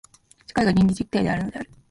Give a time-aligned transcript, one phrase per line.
[0.47, 1.69] 社会が倫理的実体であるのである。